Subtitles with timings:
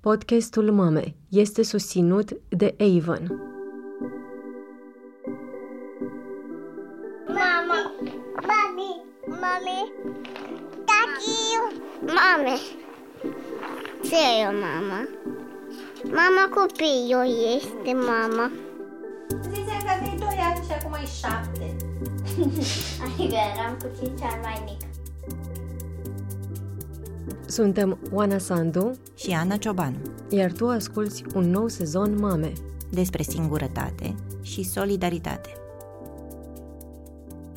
[0.00, 3.40] Podcastul Mame este susținut de Avon.
[7.26, 7.92] Mama,
[8.48, 9.92] mami, mami,
[10.84, 11.38] tati,
[12.00, 12.56] mame.
[14.02, 15.08] Ce e o mama?
[16.04, 18.50] Mama copilul este mama.
[19.42, 21.76] Ziceam că aveai 2 ani și acum ai 7.
[23.04, 24.87] Adică eram cu 5 ani mai mic.
[27.48, 29.96] Suntem Oana Sandu, și Ana Ciobanu
[30.30, 32.52] iar tu asculți un nou sezon Mame.
[32.90, 35.48] despre singurătate și solidaritate.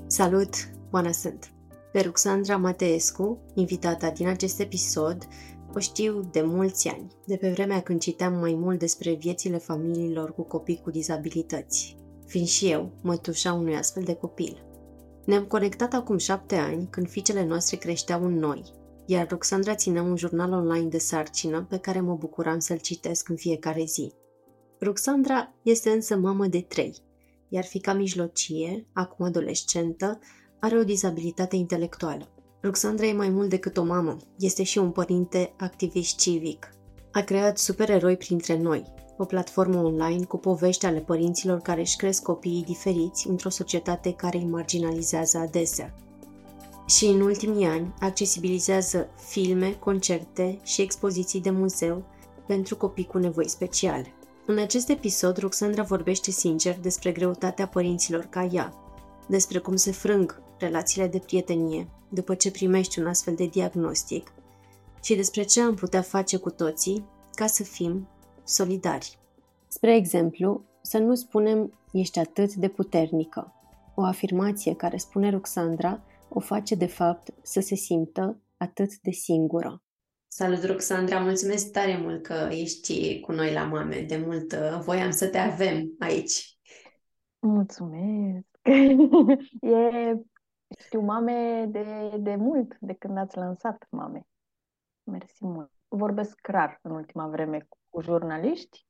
[0.07, 0.53] Salut,
[0.91, 1.51] Oana sunt!
[1.91, 5.27] Pe Ruxandra Mateescu, invitata din acest episod,
[5.75, 10.33] o știu de mulți ani, de pe vremea când citeam mai mult despre viețile familiilor
[10.33, 14.65] cu copii cu dizabilități, fiind și eu mătușa unui astfel de copil.
[15.25, 18.63] Ne-am conectat acum șapte ani, când fiicele noastre creșteau în noi,
[19.05, 23.35] iar Roxandra ținea un jurnal online de sarcină pe care mă bucuram să-l citesc în
[23.35, 24.13] fiecare zi.
[24.79, 26.95] Roxandra este însă mamă de trei,
[27.49, 30.19] iar fica mijlocie, acum adolescentă,
[30.59, 32.29] are o dizabilitate intelectuală.
[32.61, 36.69] Roxandra e mai mult decât o mamă, este și un părinte activist civic.
[37.11, 42.23] A creat supereroi printre noi, o platformă online cu povești ale părinților care își cresc
[42.23, 45.95] copiii diferiți într-o societate care îi marginalizează adesea.
[46.97, 52.03] Și în ultimii ani accesibilizează filme, concerte și expoziții de muzeu
[52.47, 54.13] pentru copii cu nevoi speciale.
[54.45, 58.73] În acest episod, Roxandra vorbește sincer despre greutatea părinților ca ea,
[59.27, 64.33] despre cum se frâng relațiile de prietenie după ce primești un astfel de diagnostic
[65.03, 68.07] și despre ce am putea face cu toții ca să fim
[68.43, 69.17] solidari.
[69.67, 73.53] Spre exemplu, să nu spunem ești atât de puternică.
[73.95, 76.01] O afirmație care spune Roxandra
[76.33, 79.83] o face de fapt să se simtă atât de singură.
[80.27, 81.19] Salut, Roxandra!
[81.19, 84.01] Mulțumesc tare mult că ești cu noi la mame.
[84.01, 86.57] De mult uh, voiam să te avem aici.
[87.39, 88.45] Mulțumesc!
[89.61, 90.15] e,
[90.79, 94.27] știu mame de, de mult, de când ați lansat mame.
[95.03, 95.71] Mersi mult.
[95.87, 98.85] Vorbesc rar în ultima vreme cu jurnaliști,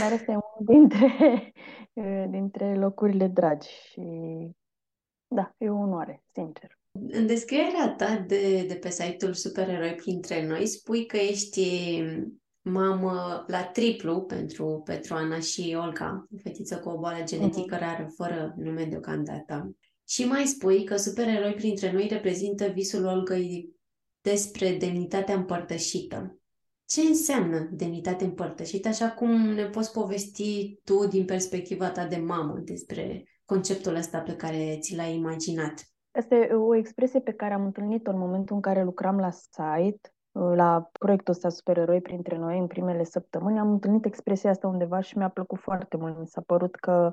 [0.00, 1.52] dar este unul dintre,
[2.36, 4.00] dintre locurile dragi și
[5.34, 6.78] da, e o onoare, sincer.
[6.92, 12.02] În descrierea ta de, de pe site-ul Supereroi printre noi, spui că ești
[12.60, 17.80] mamă la triplu pentru, pentru Ana și Olga, o fetiță cu o boală genetică uh-huh.
[17.80, 19.76] rară, fără nume deocamdată.
[20.08, 23.68] Și mai spui că Supereroi printre noi reprezintă visul Olgăi
[24.20, 26.38] despre demnitatea împărtășită.
[26.84, 32.58] Ce înseamnă demnitate împărtășită, așa cum ne poți povesti tu din perspectiva ta de mamă
[32.64, 35.74] despre conceptul ăsta pe care ți l-ai imaginat?
[36.10, 40.12] Asta e o expresie pe care am întâlnit-o în momentul în care lucram la site,
[40.32, 43.58] la proiectul ăsta Supereroi printre noi, în primele săptămâni.
[43.58, 46.18] Am întâlnit expresia asta undeva și mi-a plăcut foarte mult.
[46.18, 47.12] Mi s-a părut că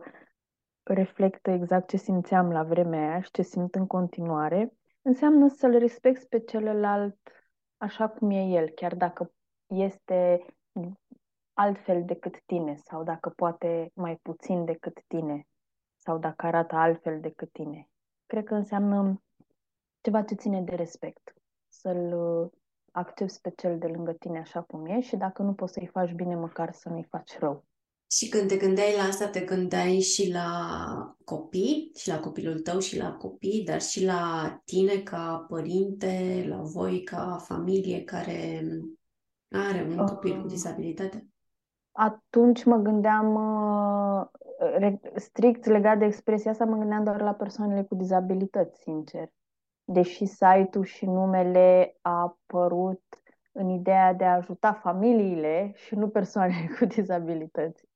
[0.83, 4.73] reflectă exact ce simțeam la vremea aia și ce simt în continuare.
[5.01, 7.17] Înseamnă să-l respecti pe celălalt
[7.77, 9.31] așa cum e el, chiar dacă
[9.65, 10.45] este
[11.53, 15.47] altfel decât tine sau dacă poate mai puțin decât tine
[16.07, 17.89] sau dacă arată altfel decât tine.
[18.25, 19.21] Cred că înseamnă
[20.01, 21.33] ceva ce ține de respect.
[21.67, 22.49] Să-l uh,
[22.91, 26.11] accepti pe cel de lângă tine așa cum e și dacă nu poți să-i faci
[26.11, 27.65] bine, măcar să nu-i faci rău.
[28.11, 30.49] Și când te gândeai la asta, te gândeai și la
[31.23, 36.61] copii, și la copilul tău și la copii, dar și la tine ca părinte, la
[36.61, 38.63] voi ca familie care
[39.49, 41.27] are un copil cu disabilitate?
[41.99, 47.95] Atunci mă gândeam uh, strict legat de expresia asta, mă gândeam doar la persoanele cu
[47.95, 49.29] dizabilități, sincer.
[49.83, 53.03] Deși site-ul și numele a apărut
[53.51, 57.87] în ideea de a ajuta familiile și nu persoanele cu dizabilități.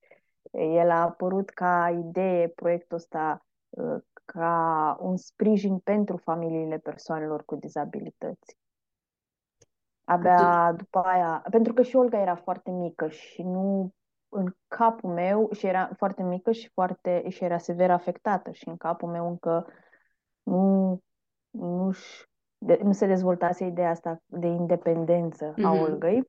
[0.52, 7.56] El a apărut ca idee, proiectul ăsta, uh, ca un sprijin pentru familiile persoanelor cu
[7.56, 8.58] dizabilități.
[10.04, 13.94] Abia după aia, pentru că și Olga era foarte mică și nu
[14.32, 18.78] în capul meu și era foarte mică și foarte și era sever afectată și în
[18.78, 19.68] capul meu încă
[20.44, 21.00] nu
[21.52, 21.92] nu,
[22.58, 25.64] de, nu se dezvoltase ideea asta de independență mm-hmm.
[25.64, 26.28] a Olgăi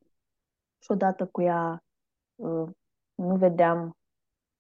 [0.78, 1.84] și odată cu ea
[2.34, 2.68] uh,
[3.14, 3.96] nu vedeam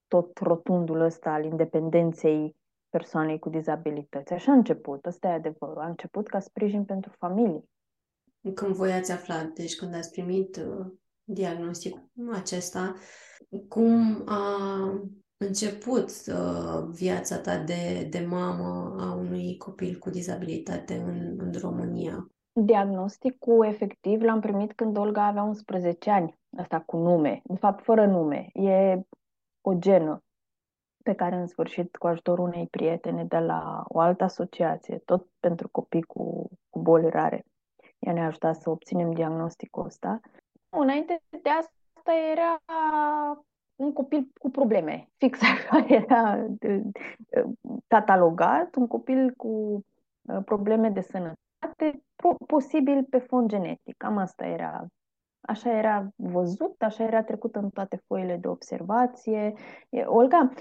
[0.06, 2.56] tot rotundul ăsta al independenței
[2.88, 4.32] persoanei cu dizabilități.
[4.32, 5.78] Așa a început, ăsta e adevărul.
[5.78, 7.62] A început ca sprijin pentru familie.
[8.54, 10.86] Când voi ați aflat, deci când ați primit uh,
[11.32, 12.94] diagnosticul acesta,
[13.68, 14.56] cum a
[15.36, 22.26] început uh, viața ta de, de mamă a unui copil cu dizabilitate în, în România?
[22.52, 28.06] Diagnosticul efectiv l-am primit când Olga avea 11 ani, asta cu nume, de fapt fără
[28.06, 28.50] nume.
[28.52, 29.00] E
[29.60, 30.22] o genă
[31.02, 35.68] pe care în sfârșit cu ajutorul unei prietene de la o altă asociație, tot pentru
[35.68, 37.44] copii cu, cu boli rare,
[37.98, 40.20] ea ne-a ajutat să obținem diagnosticul ăsta.
[40.76, 42.62] Înainte de asta era
[43.76, 46.46] un copil cu probleme, fix așa era
[47.86, 49.48] catalogat, un copil cu
[50.22, 52.02] uh, probleme de sănătate,
[52.46, 53.96] posibil pe fond genetic.
[53.96, 54.86] Cam asta era
[55.42, 59.54] Așa era văzut, așa era trecut în toate foile de observație.
[60.04, 60.52] Olga,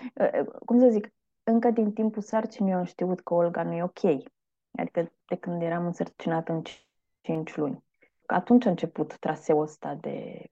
[0.66, 1.14] cum să zic,
[1.44, 4.04] încă din timpul sarcinii eu am știut că Olga nu e ok.
[4.80, 6.62] Adică de când eram însărcinată în
[7.22, 7.84] 5 luni.
[8.32, 10.46] Atunci a început traseul ăsta de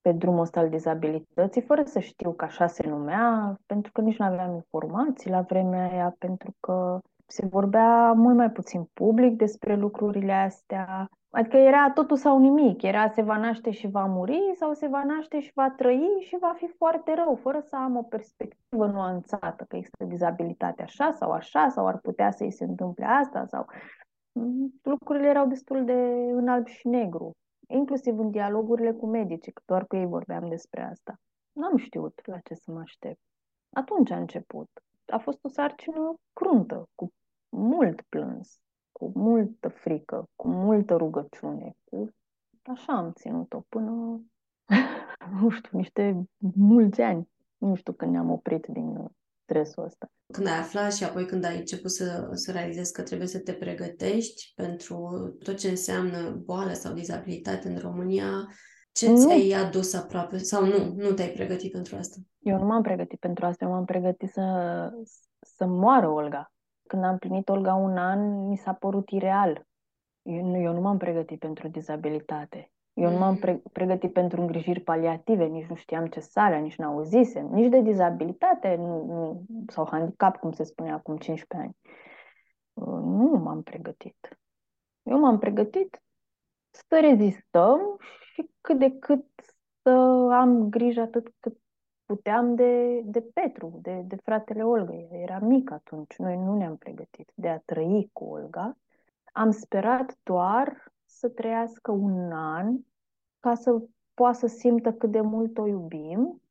[0.00, 4.18] pe drumul ăsta al dizabilității, fără să știu că așa se numea, pentru că nici
[4.18, 9.76] nu aveam informații la vremea aia, pentru că se vorbea mult mai puțin public despre
[9.76, 11.08] lucrurile astea.
[11.30, 15.04] Adică era totul sau nimic, era se va naște și va muri sau se va
[15.04, 19.64] naște și va trăi și va fi foarte rău, fără să am o perspectivă nuanțată,
[19.68, 24.07] că există dizabilitate așa sau așa, sau ar putea să-i se întâmple asta, sau mm,
[24.82, 25.92] lucrurile erau destul de
[26.32, 27.36] în alb și negru,
[27.66, 31.20] inclusiv în dialogurile cu medici, că doar cu ei vorbeam despre asta.
[31.52, 33.20] N-am știut la ce să mă aștept.
[33.70, 34.68] Atunci a început.
[35.06, 37.12] A fost o sarcină cruntă, cu
[37.48, 38.60] mult plâns,
[38.92, 41.72] cu multă frică, cu multă rugăciune.
[41.84, 42.08] Cu...
[42.62, 44.20] Așa am ținut-o până,
[45.40, 47.28] nu știu, niște mulți ani.
[47.58, 49.08] Nu știu când ne-am oprit din
[49.48, 50.10] stresul ăsta.
[50.32, 53.52] Când ai aflat și apoi când ai început să, să realizezi că trebuie să te
[53.52, 54.96] pregătești pentru
[55.44, 58.30] tot ce înseamnă boală sau dizabilitate în România,
[58.92, 59.16] ce nu.
[59.16, 60.38] ți-ai adus aproape?
[60.38, 62.16] Sau nu, nu te-ai pregătit pentru asta?
[62.38, 64.42] Eu nu m-am pregătit pentru asta, eu m-am pregătit să,
[65.40, 66.52] să moară Olga.
[66.86, 69.66] Când am plinit Olga un an, mi s-a părut ireal.
[70.22, 72.70] Eu nu, eu nu m-am pregătit pentru dizabilitate.
[72.98, 73.38] Eu nu m-am mm.
[73.38, 78.74] pre- pregătit pentru îngrijiri paliative, nici nu știam ce sarea, nici n-auzisem, nici de dizabilitate
[78.74, 81.76] nu, nu, sau handicap, cum se spunea acum 15 ani.
[82.72, 84.38] Uh, nu m-am pregătit.
[85.02, 86.02] Eu m-am pregătit
[86.70, 87.80] să rezistăm
[88.32, 89.26] și cât de cât
[89.82, 89.90] să
[90.32, 91.58] am grijă atât cât
[92.04, 94.94] puteam de, de Petru, de, de fratele Olga.
[95.10, 98.76] Era mic atunci, noi nu ne-am pregătit de a trăi cu Olga.
[99.32, 102.78] Am sperat doar să trăiască un an
[103.40, 103.82] ca să
[104.14, 106.42] poată să simtă cât de mult o iubim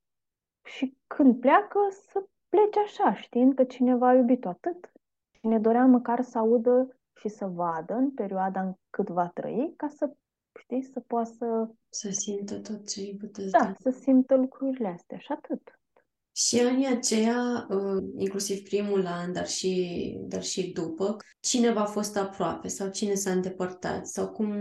[0.64, 1.80] și când pleacă
[2.12, 4.92] să plece așa, știind că cineva a iubit-o atât.
[5.32, 9.74] Și ne doream măcar să audă și să vadă în perioada în cât va trăi,
[9.78, 10.12] ca să,
[10.60, 11.70] știi, să poată să...
[11.90, 15.77] Să simtă tot ce îi puteți Da, să simtă lucrurile astea și atât.
[16.38, 22.18] Și anii aceia, uh, inclusiv primul an, dar și, dar și după, cine v-a fost
[22.18, 24.54] aproape sau cine s-a îndepărtat sau cum,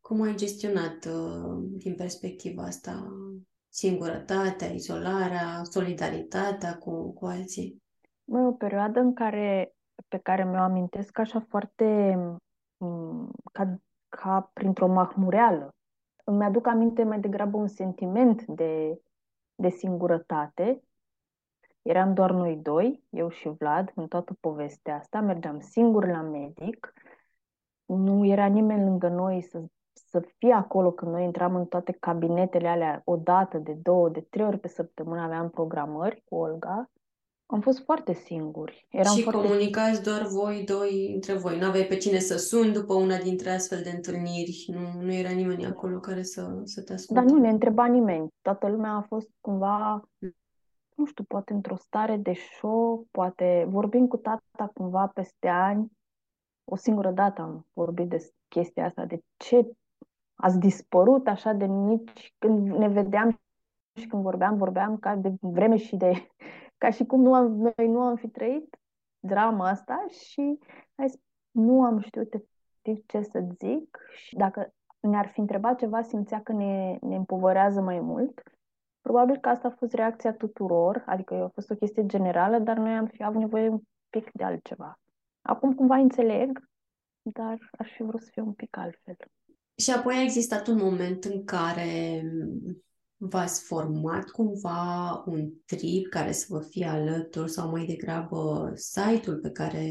[0.00, 3.06] cum ai gestionat uh, din perspectiva asta
[3.68, 7.82] singurătatea, izolarea, solidaritatea cu, cu alții?
[8.24, 9.74] Mă, o perioadă în care,
[10.08, 12.14] pe care mi-o amintesc așa foarte
[12.76, 15.74] mm, ca, ca printr-o mahmureală.
[16.24, 19.00] Îmi aduc aminte mai degrabă un sentiment de,
[19.54, 20.82] de singurătate
[21.82, 25.20] Eram doar noi doi, eu și Vlad, în toată povestea asta.
[25.20, 26.92] Mergeam singur la medic.
[27.84, 32.68] Nu era nimeni lângă noi să, să fie acolo când noi intram în toate cabinetele
[32.68, 35.20] alea o dată, de două, de trei ori pe săptămână.
[35.20, 36.90] Aveam programări cu Olga.
[37.46, 38.86] Am fost foarte singuri.
[38.90, 39.46] Eram și foarte...
[39.46, 41.58] comunicați doar voi doi între voi.
[41.58, 44.64] Nu aveai pe cine să suni după una dintre astfel de întâlniri.
[44.66, 47.22] Nu, nu era nimeni acolo care să, să te asculte.
[47.22, 48.28] Dar nu ne întreba nimeni.
[48.42, 50.02] Toată lumea a fost cumva
[50.98, 55.92] nu știu, poate într-o stare de șoc, poate vorbim cu tata cumva peste ani.
[56.64, 59.72] O singură dată am vorbit de chestia asta, de ce
[60.34, 63.40] ați dispărut așa de mici când ne vedeam
[63.94, 66.12] și când vorbeam, vorbeam ca de vreme și de...
[66.82, 68.78] ca și cum nu am, noi nu am fi trăit
[69.18, 70.58] drama asta și
[70.94, 71.12] hai,
[71.50, 76.52] nu am știut efectiv ce să zic și dacă ne-ar fi întrebat ceva, simțea că
[76.52, 78.42] ne, ne împovărează mai mult
[79.08, 82.92] Probabil că asta a fost reacția tuturor, adică a fost o chestie generală, dar noi
[82.92, 85.00] am fi avut nevoie un pic de altceva.
[85.40, 86.70] Acum cumva înțeleg,
[87.22, 89.16] dar aș fi vrut să fie un pic altfel.
[89.76, 92.22] Și apoi a existat un moment în care
[93.16, 99.50] v-ați format cumva un trip care să vă fie alături sau mai degrabă site-ul pe
[99.50, 99.86] care,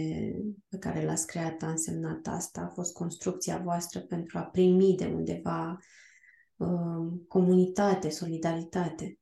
[0.70, 5.06] pe care l-ați creat a însemnat asta, a fost construcția voastră pentru a primi de
[5.06, 5.78] undeva Um,
[7.28, 9.20] comunitate, solidaritate.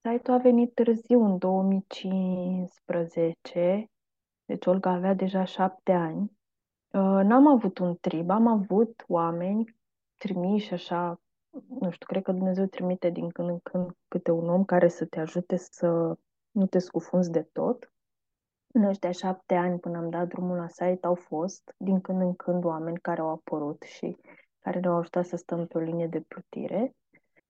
[0.00, 3.90] Site-ul a venit târziu, în 2015,
[4.44, 6.38] deci Olga avea deja șapte ani.
[6.90, 9.76] Uh, N-am avut un trib, am avut oameni
[10.16, 11.20] trimiși așa,
[11.80, 15.04] nu știu, cred că Dumnezeu trimite din când în când câte un om care să
[15.04, 16.18] te ajute să
[16.50, 17.90] nu te scufunzi de tot.
[18.72, 22.34] În ăștia șapte ani până am dat drumul la site au fost din când în
[22.34, 24.16] când oameni care au apărut și
[24.66, 26.94] care ne-au ajutat să stăm pe o linie de plutire.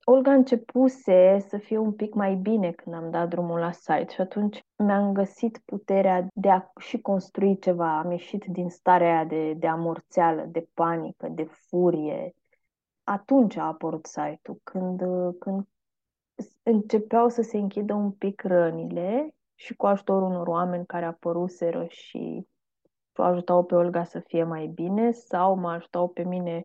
[0.05, 4.21] Olga începuse să fie un pic mai bine când am dat drumul la site și
[4.21, 7.99] atunci mi-am găsit puterea de a și construi ceva.
[7.99, 12.35] Am ieșit din starea aia de, de amorțeală, de panică, de furie.
[13.05, 15.01] Atunci a apărut site-ul, când,
[15.39, 15.67] când
[16.63, 22.47] începeau să se închidă un pic rănile și cu ajutorul unor oameni care apăruseră și
[23.15, 26.65] o ajutau pe Olga să fie mai bine sau mă ajutau pe mine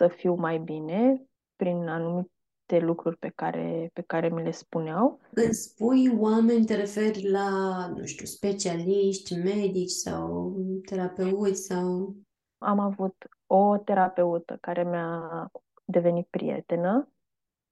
[0.00, 1.24] să fiu mai bine
[1.56, 5.20] prin anumite lucruri pe care, pe care mi le spuneau.
[5.32, 7.48] Când spui oameni, te referi la,
[7.96, 10.54] nu știu, specialiști, medici sau
[10.84, 12.14] terapeuți sau...
[12.58, 13.14] Am avut
[13.46, 15.50] o terapeută care mi-a
[15.84, 17.08] devenit prietenă,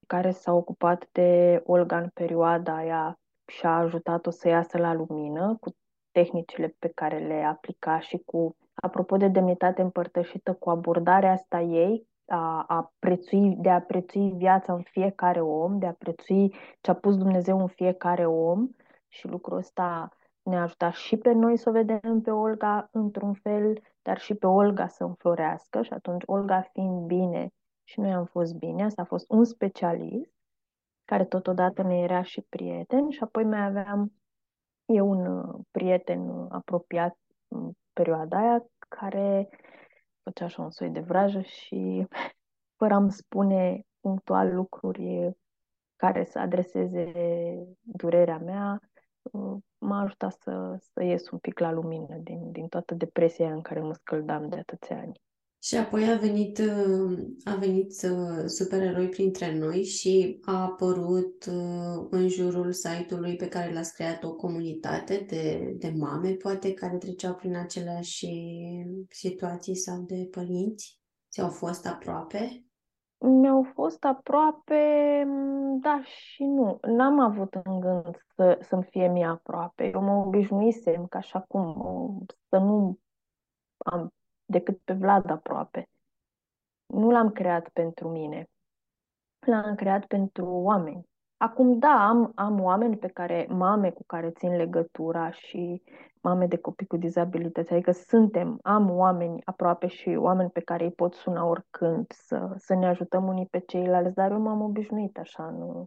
[0.06, 5.56] care s-a ocupat de Olga în perioada aia și a ajutat-o să iasă la lumină
[5.60, 5.76] cu
[6.10, 12.07] tehnicile pe care le aplica și cu, apropo de demnitate împărtășită, cu abordarea asta ei
[12.28, 16.94] a, a prețui, de a prețui viața în fiecare om, de a prețui ce a
[16.94, 18.68] pus Dumnezeu în fiecare om
[19.08, 20.08] și lucrul ăsta
[20.42, 24.46] ne-a ajutat și pe noi să o vedem pe Olga într-un fel, dar și pe
[24.46, 27.52] Olga să înflorească și atunci Olga fiind bine
[27.84, 30.32] și noi am fost bine, asta a fost un specialist
[31.04, 34.12] care totodată ne era și prieten și apoi mai aveam
[34.84, 37.18] eu un uh, prieten uh, apropiat
[37.48, 39.48] în perioada aia care
[40.28, 42.06] făcea așa un soi de vrajă și
[42.76, 45.36] fără a-mi spune punctual lucruri
[45.96, 47.12] care să adreseze
[47.80, 48.80] durerea mea,
[49.22, 53.60] uh, m-a ajutat să, să ies un pic la lumină din, din toată depresia în
[53.60, 55.20] care mă scăldam de atâția ani.
[55.62, 56.60] Și apoi a venit,
[57.44, 57.92] a venit
[58.46, 61.44] supereroi printre noi și a apărut
[62.10, 67.34] în jurul site-ului pe care l-ați creat o comunitate de, de mame, poate, care treceau
[67.34, 68.26] prin aceleași
[69.08, 71.00] situații sau de părinți?
[71.30, 72.62] Ți-au fost aproape?
[73.18, 74.82] Mi-au fost aproape,
[75.80, 76.78] da și nu.
[76.82, 79.90] N-am avut în gând să, să-mi fie mie aproape.
[79.94, 81.74] Eu mă obișnuisem ca și acum
[82.48, 82.98] să nu
[83.78, 84.12] am
[84.48, 85.88] decât pe Vlad aproape.
[86.86, 88.48] Nu l-am creat pentru mine.
[89.46, 91.06] L-am creat pentru oameni.
[91.36, 95.82] Acum, da, am, am oameni pe care, mame cu care țin legătura și
[96.22, 100.92] mame de copii cu dizabilități, adică suntem, am oameni aproape și oameni pe care îi
[100.92, 105.50] pot suna oricând să, să ne ajutăm unii pe ceilalți, dar eu m-am obișnuit așa,
[105.50, 105.86] nu,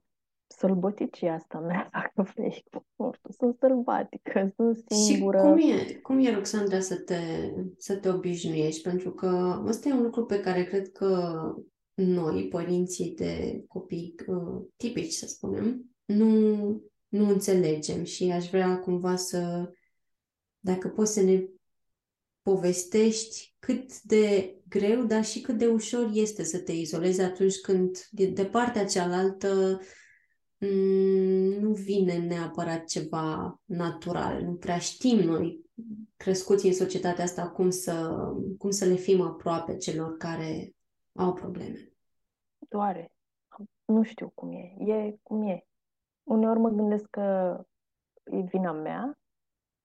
[0.62, 2.64] sălbăticie asta mea, dacă vrei.
[2.96, 5.38] Nu știu, sunt sălbatică, sunt singură.
[5.38, 7.20] Și cum e, cum e Roxandra, să te,
[7.78, 8.82] să te obișnuiești?
[8.82, 11.42] Pentru că ăsta e un lucru pe care cred că
[11.94, 16.56] noi, părinții de copii uh, tipici, să spunem, nu,
[17.08, 19.72] nu înțelegem și aș vrea cumva să,
[20.60, 21.44] dacă poți să ne
[22.42, 28.08] povestești cât de greu, dar și cât de ușor este să te izolezi atunci când
[28.12, 29.80] de, de partea cealaltă Mm,
[31.60, 34.42] nu vine neapărat ceva natural.
[34.44, 35.66] Nu prea știm noi,
[36.18, 38.24] crescuți în societatea asta, cum să,
[38.58, 40.76] cum să le fim aproape celor care
[41.14, 41.94] au probleme.
[42.70, 43.12] Doare.
[43.86, 44.76] Nu știu cum e.
[44.78, 45.66] E cum e.
[46.24, 47.58] Uneori mă gândesc că
[48.24, 49.20] e vina mea,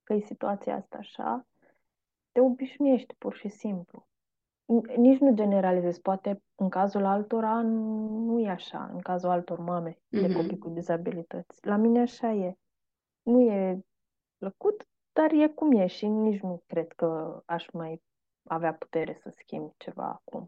[0.03, 1.47] că e situația asta așa.
[2.33, 4.07] Te obișnuiești pur și simplu
[4.97, 10.21] nici nu generalizez, poate în cazul altora nu e așa, în cazul altor mame mm-hmm.
[10.21, 10.37] de mhm.
[10.37, 11.67] copii cu dizabilități.
[11.67, 12.55] La mine așa e.
[13.23, 13.85] Nu e
[14.39, 18.03] plăcut, dar e cum e și nici nu cred că aș mai
[18.45, 20.47] avea putere să schimb ceva acum.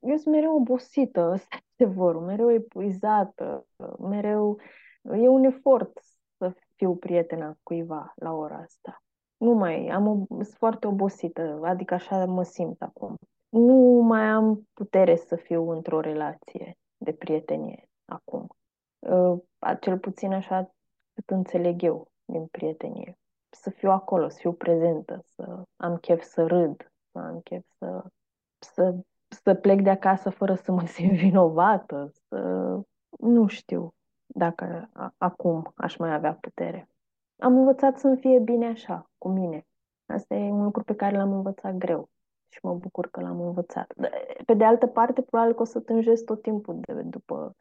[0.00, 3.66] Eu sunt mereu obosită, ăsta este vorul, mereu epuizată,
[3.98, 4.60] mereu...
[5.02, 5.92] E un efort
[6.36, 9.02] să fiu prietena cuiva la ora asta.
[9.36, 13.18] Nu mai, am, sunt foarte obosită, adică așa mă simt acum
[13.52, 18.46] nu mai am putere să fiu într-o relație de prietenie acum.
[18.98, 19.40] Uh,
[19.80, 20.74] cel puțin așa
[21.14, 23.18] cât înțeleg eu din prietenie.
[23.50, 28.04] Să fiu acolo, să fiu prezentă, să am chef să râd, să am chef să,
[28.58, 28.94] să,
[29.28, 32.38] să plec de acasă fără să mă simt vinovată, să
[33.18, 33.94] nu știu
[34.26, 36.88] dacă acum aș mai avea putere.
[37.38, 39.66] Am învățat să-mi fie bine așa, cu mine.
[40.06, 42.10] Asta e un lucru pe care l-am învățat greu
[42.52, 43.94] și mă bucur că l-am învățat.
[44.46, 47.56] Pe de altă parte, probabil că o să tânjesc tot timpul de, după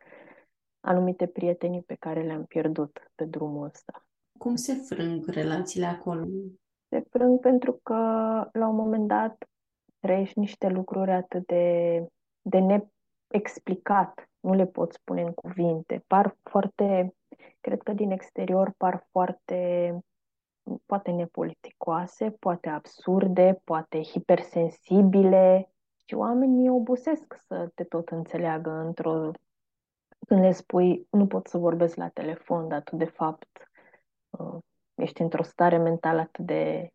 [0.80, 4.06] anumite prietenii pe care le-am pierdut pe drumul ăsta.
[4.38, 6.26] Cum se frâng relațiile acolo?
[6.90, 7.94] Se frâng pentru că,
[8.52, 9.48] la un moment dat,
[10.00, 12.06] trăiești niște lucruri atât de,
[12.42, 16.04] de neexplicat, nu le pot spune în cuvinte.
[16.08, 17.16] Par foarte,
[17.60, 20.00] cred că din exterior par foarte,
[20.86, 25.72] poate nepoliticoase, poate absurde, poate hipersensibile.
[26.06, 29.32] Și oamenii obosesc să te tot înțeleagă într-o...
[30.28, 33.72] Când le spui, nu pot să vorbesc la telefon, dar tu de fapt
[34.30, 34.58] uh,
[34.96, 36.94] ești într-o stare mentală atât de,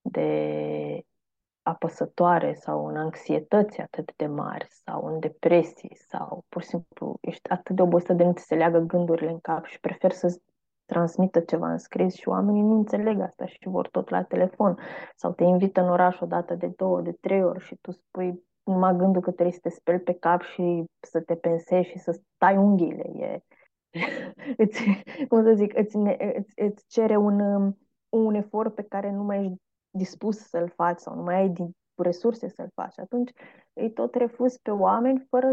[0.00, 1.04] de
[1.62, 7.50] apăsătoare sau în anxietăți atât de mari sau în depresii sau pur și simplu ești
[7.50, 10.40] atât de obosit de nu ți se leagă gândurile în cap și prefer să
[10.90, 14.78] transmită ceva în scris și oamenii nu înțeleg asta și vor tot la telefon
[15.16, 18.44] sau te invită în oraș o dată de două, de trei ori și tu spui
[18.62, 22.20] numai gândul că trebuie să te speli pe cap și să te pensezi și să
[22.34, 23.10] stai unghiile.
[23.16, 23.40] E,
[24.62, 24.82] îți,
[25.28, 25.96] cum să zic, îți,
[26.36, 27.40] îți, îți cere un,
[28.08, 31.70] un efort pe care nu mai ești dispus să-l faci sau nu mai ai din
[31.94, 32.98] resurse să-l faci.
[32.98, 33.30] Atunci
[33.72, 35.52] îi tot refuzi pe oameni fără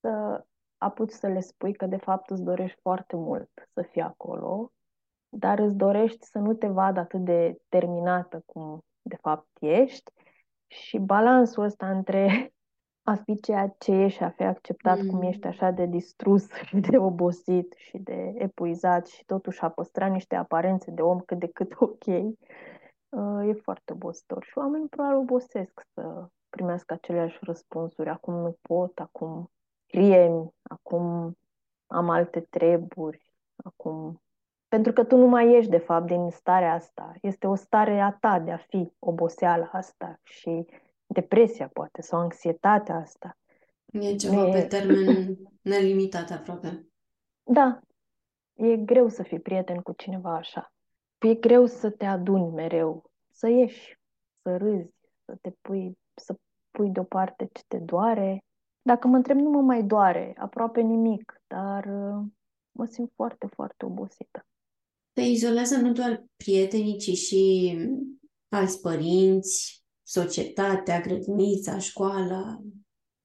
[0.00, 0.44] să
[0.78, 4.72] apuci să le spui că de fapt îți dorești foarte mult să fii acolo,
[5.28, 10.12] dar îți dorești să nu te vadă atât de terminată cum de fapt ești
[10.66, 12.50] și balansul ăsta între
[13.02, 15.06] a fi ceea ce ești, a fi acceptat mm.
[15.06, 20.06] cum ești așa de distrus și de obosit și de epuizat și totuși a păstra
[20.06, 24.44] niște aparențe de om cât de cât ok, uh, e foarte obositor.
[24.44, 28.08] Și oamenii probabil obosesc să primească aceleași răspunsuri.
[28.08, 29.50] Acum nu pot, acum
[29.86, 31.36] scrie acum
[31.86, 34.20] am alte treburi, acum...
[34.68, 37.12] Pentru că tu nu mai ești, de fapt, din starea asta.
[37.22, 40.66] Este o stare a ta de a fi oboseala asta și
[41.06, 43.36] depresia, poate, sau anxietatea asta.
[43.92, 44.52] E ceva e...
[44.52, 46.86] pe termen nelimitat aproape.
[47.42, 47.80] Da.
[48.54, 50.72] E greu să fii prieten cu cineva așa.
[51.18, 53.98] E greu să te aduni mereu, să ieși,
[54.42, 56.36] să râzi, să te pui, să
[56.70, 58.44] pui deoparte ce te doare.
[58.86, 62.24] Dacă mă întreb, nu mă mai doare aproape nimic, dar uh,
[62.72, 64.46] mă simt foarte, foarte obosită.
[65.12, 67.74] Te izolează nu doar prietenii, ci și
[68.48, 72.60] alți părinți, societatea, grădinița, școala,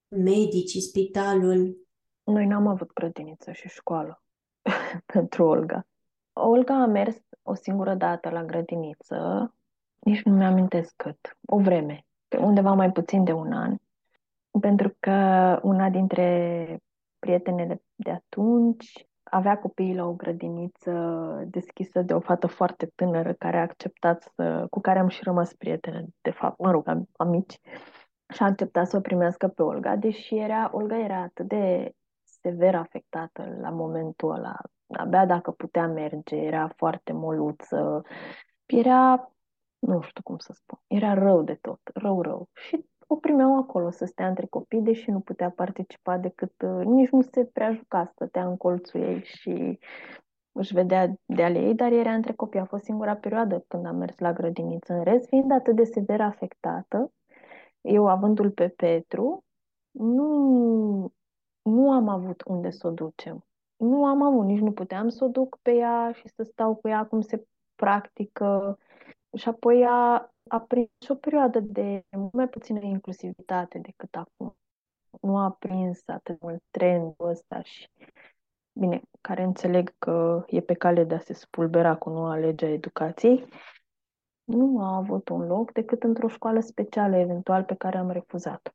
[0.08, 1.86] medicii, spitalul?
[2.22, 4.22] Noi n-am avut grădiniță și școală
[5.12, 5.86] pentru Olga.
[6.32, 9.54] Olga a mers o singură dată la grădiniță,
[9.98, 13.76] nici nu mi-amintesc cât, o vreme, pe undeva mai puțin de un an,
[14.60, 15.10] pentru că
[15.62, 16.78] una dintre
[17.18, 20.92] prietenele de atunci avea copiii la o grădiniță
[21.46, 25.52] deschisă de o fată foarte tânără care a acceptat să, cu care am și rămas
[25.54, 27.60] prietene, de fapt, mă rog, am, amici,
[28.34, 32.74] și a acceptat să o primească pe Olga, deși era, Olga era atât de sever
[32.74, 38.02] afectată la momentul ăla, abia dacă putea merge, era foarte moluță,
[38.66, 39.32] era,
[39.78, 42.48] nu știu cum să spun, era rău de tot, rău, rău.
[42.52, 47.10] Și o primeau acolo să stea între copii, deși nu putea participa decât, uh, nici
[47.10, 49.78] nu se prea juca, stătea în colțul ei și
[50.52, 52.60] își vedea de ale ei, dar era între copii.
[52.60, 54.92] A fost singura perioadă când am mers la grădiniță.
[54.92, 57.12] În rest, fiind atât de sever afectată,
[57.80, 59.44] eu avându-l pe Petru,
[59.90, 61.12] nu,
[61.62, 63.44] nu am avut unde să o ducem.
[63.76, 66.88] Nu am avut, nici nu puteam să o duc pe ea și să stau cu
[66.88, 68.78] ea cum se practică.
[69.36, 74.56] Și apoi a, a prins o perioadă de mult mai puțină inclusivitate decât acum.
[75.20, 77.88] Nu a prins atât mult trendul ăsta și,
[78.72, 82.68] bine, care înțeleg că e pe cale de a se spulbera cu noua lege a
[82.68, 83.44] educației,
[84.44, 88.74] nu a avut un loc decât într-o școală specială, eventual, pe care am refuzat.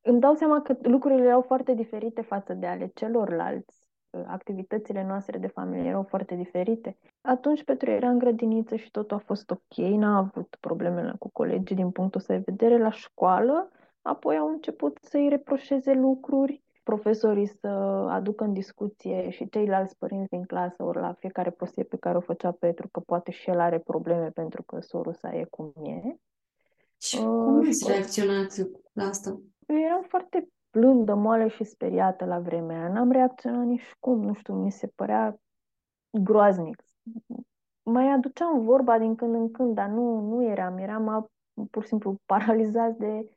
[0.00, 3.85] Îmi dau seama că lucrurile erau foarte diferite față de ale celorlalți
[4.26, 6.96] activitățile noastre de familie erau foarte diferite.
[7.20, 11.76] Atunci Petru era în grădiniță și totul a fost ok, n-a avut probleme cu colegii
[11.76, 13.70] din punctul său de vedere la școală,
[14.02, 17.68] apoi au început să-i reproșeze lucruri, profesorii să
[18.08, 22.20] aducă în discuție și ceilalți părinți din clasă, ori la fiecare prostie pe care o
[22.20, 26.16] făcea Petru, că poate și el are probleme pentru că sorusa e cum e.
[27.00, 28.54] Și uh, cum ați reacționat
[28.92, 29.40] la asta?
[29.66, 32.88] Eram foarte blândă, moale și speriată la vremea aia.
[32.88, 35.38] N-am reacționat nici cum, nu știu, mi se părea
[36.10, 36.84] groaznic.
[37.82, 41.30] Mai aduceam vorba din când în când, dar nu, nu eram, eram
[41.70, 43.30] pur și simplu paralizați de,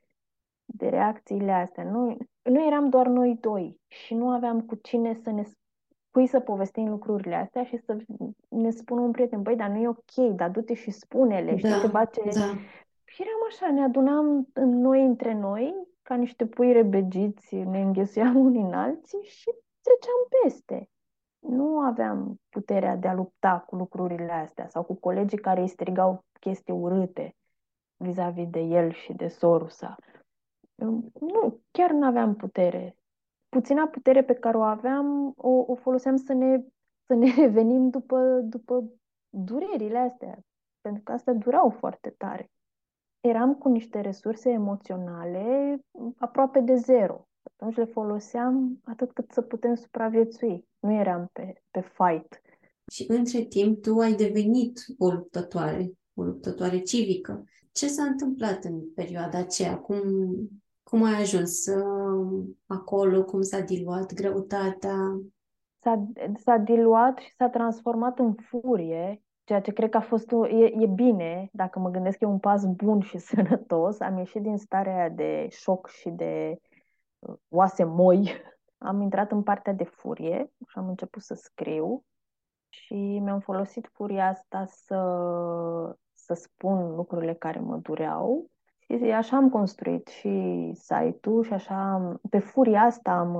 [0.64, 1.84] de reacțiile astea.
[1.84, 5.42] Nu, nu eram doar noi doi și nu aveam cu cine să ne
[6.10, 7.96] cui să povestim lucrurile astea și să
[8.48, 11.80] ne spună un prieten, băi, dar nu e ok, dar du-te și spune-le, da, știi,
[11.80, 12.20] ceva ce...
[12.24, 12.54] Da.
[13.04, 15.74] Și eram așa, ne adunam noi între noi
[16.10, 20.88] ca niște pui rebegiți, ne înghesuiam unii în alții și treceam peste.
[21.38, 26.24] Nu aveam puterea de a lupta cu lucrurile astea sau cu colegii care îi strigau
[26.40, 27.36] chestii urâte
[27.96, 29.96] vis-a-vis de el și de Sorusa.
[31.20, 32.96] Nu, chiar nu aveam putere.
[33.48, 36.64] Puțina putere pe care o aveam o, o foloseam să ne,
[37.06, 38.92] să ne revenim după, după
[39.28, 40.38] durerile astea,
[40.80, 42.50] pentru că astea durau foarte tare.
[43.20, 45.76] Eram cu niște resurse emoționale
[46.18, 47.28] aproape de zero.
[47.42, 50.68] Atunci le foloseam atât cât să putem supraviețui.
[50.78, 52.40] Nu eram pe, pe fight.
[52.92, 57.44] Și între timp tu ai devenit o luptătoare, o luptătoare civică.
[57.72, 59.78] Ce s-a întâmplat în perioada aceea?
[59.78, 60.02] Cum,
[60.82, 63.24] cum ai ajuns uh, acolo?
[63.24, 65.20] Cum s-a diluat greutatea?
[65.82, 70.48] S-a, s-a diluat și s-a transformat în furie, ceea ce cred că a fost, o,
[70.48, 74.00] e, e bine, dacă mă gândesc, e un pas bun și sănătos.
[74.00, 76.56] Am ieșit din starea aia de șoc și de
[77.18, 78.32] uh, oase moi.
[78.78, 82.04] Am intrat în partea de furie și am început să scriu
[82.68, 84.98] și mi-am folosit furia asta să,
[86.12, 88.50] să spun lucrurile care mă dureau.
[88.78, 93.34] Și așa am construit și site-ul și așa, pe furia asta am,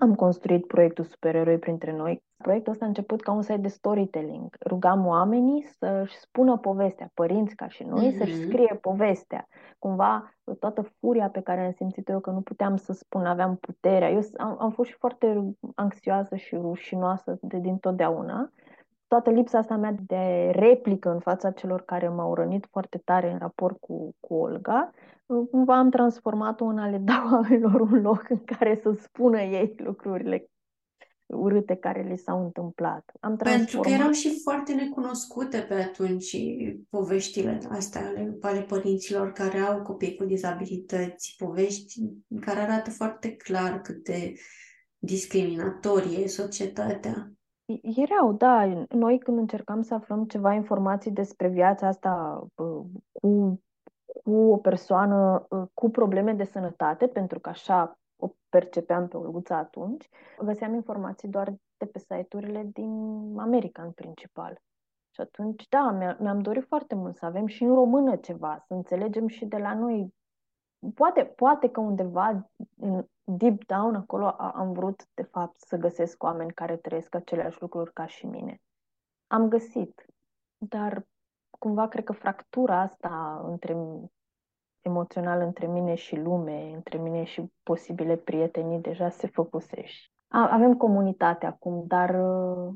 [0.00, 2.22] am construit proiectul Supereroi printre noi.
[2.36, 4.56] Proiectul ăsta a început ca un site de storytelling.
[4.66, 8.16] Rugam oamenii să-și spună povestea, părinți ca și noi, mm-hmm.
[8.16, 9.48] să-și scrie povestea.
[9.78, 14.10] Cumva toată furia pe care am simțit eu că nu puteam să spun, aveam puterea.
[14.10, 18.50] Eu am, am fost și foarte anxioasă și rușinoasă de din totdeauna.
[19.06, 23.38] Toată lipsa asta mea de replică în fața celor care m-au rănit foarte tare în
[23.38, 24.90] raport cu, cu Olga
[25.50, 29.74] cumva am transformat-o în a le da oamenilor un loc în care să spună ei
[29.76, 30.50] lucrurile
[31.26, 33.12] urâte care li s-au întâmplat.
[33.20, 33.70] Am transformat...
[33.70, 36.36] Pentru că erau și foarte necunoscute pe atunci
[36.90, 42.00] poveștile astea ale, ale părinților care au copii cu dizabilități, povești
[42.40, 44.32] care arată foarte clar cât de
[44.98, 47.32] discriminatorie e societatea.
[47.82, 48.84] Erau, da.
[48.88, 52.90] Noi când încercam să aflăm ceva informații despre viața asta cu
[54.24, 59.56] cu o persoană uh, cu probleme de sănătate, pentru că așa o percepeam pe Olguța
[59.56, 60.08] atunci,
[60.44, 64.60] găseam informații doar de pe site-urile din America în principal.
[65.10, 69.26] Și atunci, da, mi-am dorit foarte mult să avem și în română ceva, să înțelegem
[69.26, 70.14] și de la noi.
[70.94, 76.52] Poate, poate că undeva, în deep down, acolo am vrut, de fapt, să găsesc oameni
[76.52, 78.60] care trăiesc aceleași lucruri ca și mine.
[79.26, 80.06] Am găsit,
[80.58, 81.06] dar
[81.58, 83.76] cumva cred că fractura asta între
[84.80, 90.12] emoțional între mine și lume, între mine și posibile prietenii deja se făcusești.
[90.28, 92.74] Avem comunitate acum, dar uh,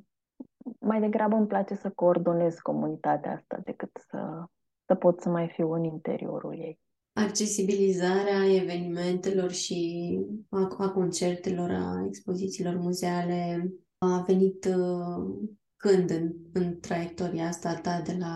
[0.79, 4.45] mai degrabă îmi place să coordonez comunitatea asta decât să,
[4.87, 6.81] să pot să mai fiu în interiorul ei.
[7.13, 10.19] Accesibilizarea evenimentelor și
[10.51, 15.49] a, a concertelor, a expozițiilor muzeale a venit uh,
[15.83, 18.35] când în, în traiectoria asta ta de la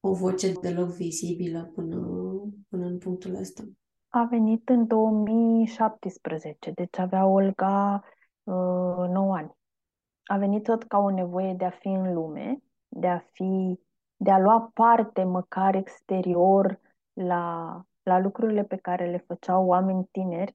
[0.00, 1.98] o voce deloc vizibilă până,
[2.68, 3.62] până în punctul ăsta?
[4.08, 8.04] A venit în 2017, deci avea Olga
[8.42, 9.56] uh, 9 ani.
[10.24, 13.80] A venit tot ca o nevoie de a fi în lume, de a fi,
[14.16, 16.80] de a lua parte măcar exterior
[17.12, 20.54] la, la lucrurile pe care le făceau oameni tineri.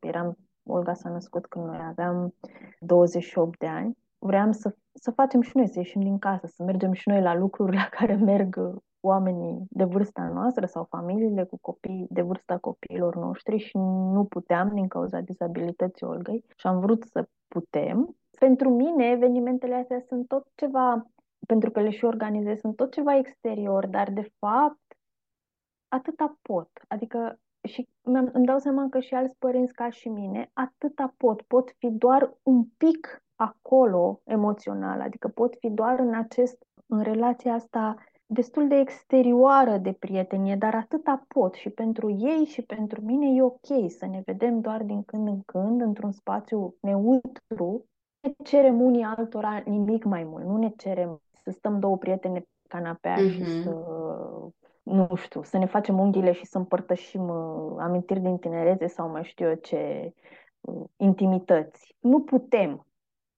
[0.00, 2.34] Eram, Olga s-a născut când noi aveam
[2.80, 6.92] 28 de ani vreau să, să facem și noi, să ieșim din casă, să mergem
[6.92, 12.06] și noi la lucruri la care merg oamenii de vârsta noastră sau familiile cu copii
[12.10, 17.28] de vârsta copiilor noștri și nu puteam din cauza dizabilității Olgăi și am vrut să
[17.48, 18.16] putem.
[18.38, 21.06] Pentru mine, evenimentele astea sunt tot ceva,
[21.46, 24.96] pentru că le și organizez, sunt tot ceva exterior, dar de fapt
[25.88, 26.70] atâta pot.
[26.88, 31.42] Adică și îmi dau seama că și alți părinți ca și mine, atâta pot.
[31.42, 37.54] Pot fi doar un pic acolo emoțional, adică pot fi doar în acest, în relația
[37.54, 37.94] asta
[38.26, 43.42] destul de exterioară de prietenie, dar atâta pot și pentru ei și pentru mine e
[43.42, 47.84] ok să ne vedem doar din când în când într-un spațiu neutru.
[48.20, 52.46] Ne cerem unii altora nimic mai mult, nu ne cerem să stăm două prietene pe
[52.68, 53.30] canapea mm-hmm.
[53.30, 53.62] și mhm.
[53.62, 53.70] să
[54.82, 59.24] nu știu, să ne facem unghiile și să împărtășim uh, amintiri din tinerețe sau mai
[59.24, 60.12] știu eu ce
[60.60, 61.96] uh, intimități.
[62.00, 62.86] Nu putem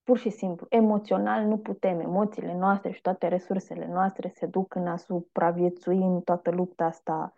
[0.06, 2.00] pur și simplu, emoțional nu putem.
[2.00, 7.34] Emoțiile noastre și toate resursele noastre se duc în a supraviețui în toată lupta asta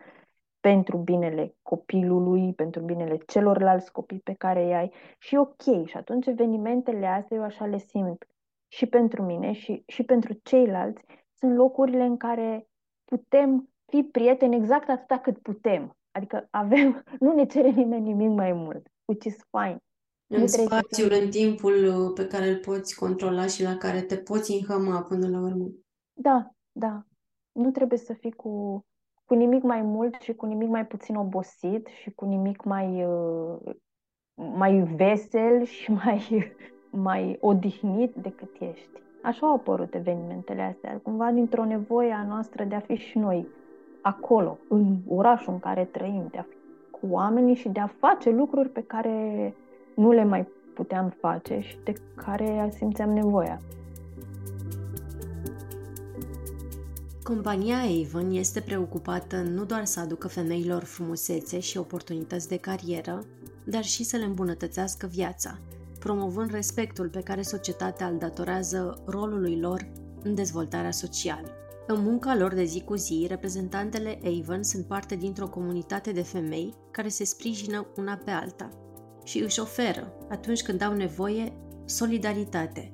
[0.60, 5.86] pentru binele copilului, pentru binele celorlalți copii pe care îi ai și ok.
[5.86, 8.26] Și atunci evenimentele astea eu așa le simt
[8.68, 11.04] și pentru mine și, și pentru ceilalți
[11.34, 12.68] sunt locurile în care
[13.04, 15.96] putem fi prieteni exact atâta cât putem.
[16.10, 19.82] Adică avem, nu ne cere nimeni nimic mai mult, which is fine.
[20.28, 24.52] În spațiul, în timpul uh, pe care îl poți controla și la care te poți
[24.52, 25.66] înhăma până la urmă.
[26.12, 27.02] Da, da.
[27.52, 28.84] Nu trebuie să fii cu,
[29.24, 33.74] cu nimic mai mult și cu nimic mai puțin obosit și cu nimic mai, uh,
[34.34, 36.52] mai vesel și mai,
[36.90, 38.88] mai odihnit decât ești.
[39.22, 43.46] Așa au apărut evenimentele astea, cumva dintr-o nevoie a noastră de a fi și noi
[44.00, 46.56] acolo, în orașul în care trăim, de a fi
[46.90, 49.54] cu oamenii și de a face lucruri pe care
[49.98, 53.62] nu le mai puteam face și de care simțeam nevoia.
[57.22, 63.24] Compania Avon este preocupată nu doar să aducă femeilor frumusețe și oportunități de carieră,
[63.64, 65.58] dar și să le îmbunătățească viața,
[65.98, 69.88] promovând respectul pe care societatea îl datorează rolului lor
[70.22, 71.48] în dezvoltarea socială.
[71.86, 76.74] În munca lor de zi cu zi, reprezentantele Avon sunt parte dintr-o comunitate de femei
[76.90, 78.70] care se sprijină una pe alta
[79.28, 81.52] și își oferă, atunci când au nevoie,
[81.84, 82.90] solidaritate.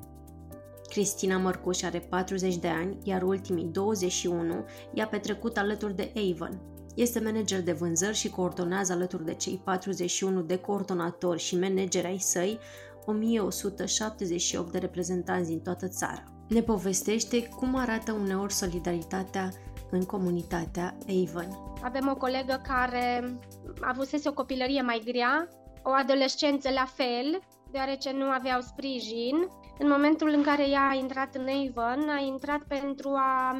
[0.89, 6.61] Cristina Mărcuș are 40 de ani, iar ultimii 21 i-a petrecut alături de Avon.
[6.95, 12.19] Este manager de vânzări și coordonează alături de cei 41 de coordonatori și manageri ai
[12.19, 12.59] săi
[13.07, 16.25] 1178 de reprezentanți din toată țara.
[16.49, 19.53] Ne povestește cum arată uneori solidaritatea
[19.91, 21.77] în comunitatea Avon.
[21.83, 23.39] Avem o colegă care
[23.81, 25.49] avusese o copilărie mai grea,
[25.85, 29.49] o adolescență la fel, deoarece nu aveau sprijin.
[29.79, 33.57] În momentul în care ea a intrat în Avon, a intrat pentru a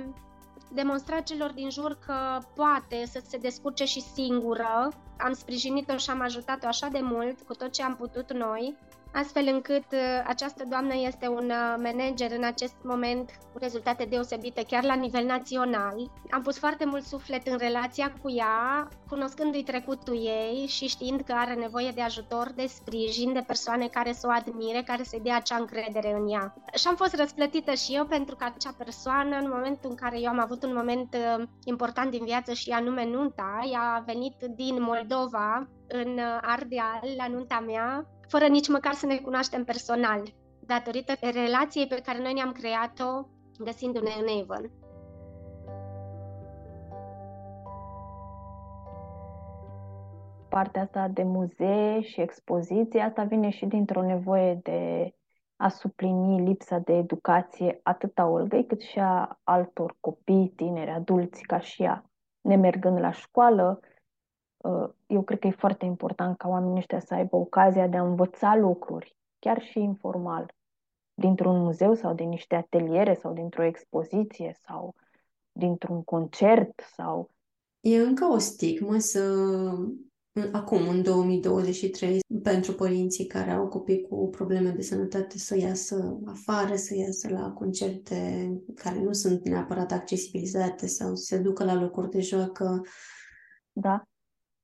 [0.73, 4.93] demonstra celor din jur că poate să se descurce și singură.
[5.19, 8.77] Am sprijinit-o și am ajutat-o așa de mult cu tot ce am putut noi
[9.15, 14.65] astfel încât uh, această doamnă este un uh, manager în acest moment cu rezultate deosebite
[14.69, 16.11] chiar la nivel național.
[16.31, 21.33] Am pus foarte mult suflet în relația cu ea, cunoscându-i trecutul ei și știind că
[21.33, 25.37] are nevoie de ajutor, de sprijin, de persoane care să o admire, care să-i dea
[25.37, 26.55] acea încredere în ea.
[26.75, 30.29] Și am fost răsplătită și eu pentru că acea persoană, în momentul în care eu
[30.29, 34.83] am avut un moment uh, important din viață și anume nunta, ea a venit din
[34.83, 40.23] Moldova în Ardeal la nunta mea fără nici măcar să ne cunoaștem personal,
[40.67, 43.27] datorită relației pe care noi ne-am creat-o
[43.59, 44.71] găsindu-ne în Avon.
[50.49, 55.11] Partea asta de muzee și expoziție, asta vine și dintr-o nevoie de
[55.57, 61.43] a suplini lipsa de educație atât a Olgăi cât și a altor copii, tineri, adulți
[61.43, 62.05] ca și ea,
[62.41, 63.94] nemergând la școală, Uh,
[65.07, 68.57] eu cred că e foarte important ca oamenii ăștia să aibă ocazia de a învăța
[68.57, 70.55] lucruri, chiar și informal,
[71.15, 74.95] dintr-un muzeu sau din niște ateliere sau dintr-o expoziție sau
[75.53, 77.31] dintr-un concert sau...
[77.81, 79.23] E încă o stigmă să
[80.53, 86.77] acum, în 2023, pentru părinții care au copii cu probleme de sănătate să iasă afară,
[86.77, 92.11] să iasă la concerte care nu sunt neapărat accesibilizate sau să se ducă la locuri
[92.11, 92.83] de joacă.
[93.73, 94.05] Da,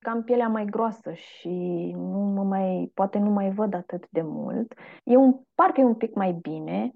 [0.01, 1.49] cam pielea mai groasă și
[1.97, 4.75] nu mă mai, poate nu mai văd atât de mult.
[5.05, 6.93] E un, parcă e un pic mai bine,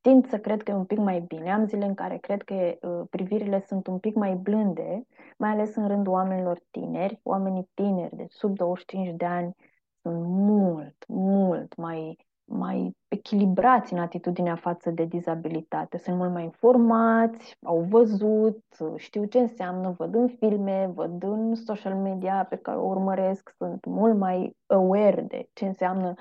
[0.00, 1.52] tind să cred că e un pic mai bine.
[1.52, 5.06] Am zile în care cred că uh, privirile sunt un pic mai blânde,
[5.38, 7.20] mai ales în rândul oamenilor tineri.
[7.22, 9.54] Oamenii tineri de sub 25 de ani
[10.02, 15.98] sunt mult, mult mai mai echilibrați în atitudinea față de dizabilitate.
[15.98, 18.64] Sunt mult mai informați, au văzut,
[18.96, 23.84] știu ce înseamnă, văd în filme, văd în social media pe care o urmăresc, sunt
[23.84, 26.14] mult mai aware de ce înseamnă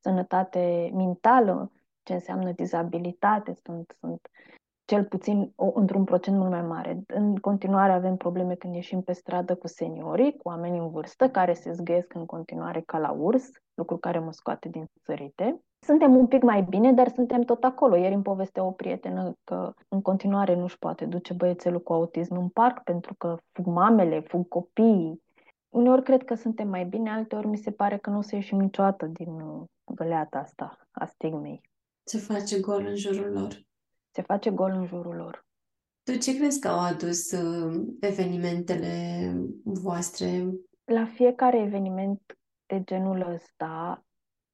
[0.00, 4.28] sănătate mentală, ce înseamnă dizabilitate, sunt, sunt
[4.84, 7.02] cel puțin o, într-un procent mult mai mare.
[7.06, 11.52] În continuare avem probleme când ieșim pe stradă cu seniorii, cu oameni în vârstă, care
[11.52, 15.60] se zgăiesc în continuare ca la urs, lucru care mă scoate din sărite.
[15.84, 17.96] Suntem un pic mai bine, dar suntem tot acolo.
[17.96, 22.48] Ieri îmi povestea o prietenă că în continuare nu-și poate duce băiețelul cu autism în
[22.48, 25.22] parc pentru că fug mamele, fug copiii.
[25.68, 28.60] Uneori cred că suntem mai bine, alteori mi se pare că nu o să ieșim
[28.60, 29.62] niciodată din uh,
[29.94, 31.60] găleata asta a stigmei.
[32.02, 33.62] Se face gol în jurul lor.
[34.10, 35.46] Se face gol în jurul lor.
[36.02, 39.32] Tu ce crezi că au adus uh, evenimentele
[39.64, 40.50] voastre?
[40.84, 42.20] La fiecare eveniment
[42.66, 44.04] de genul ăsta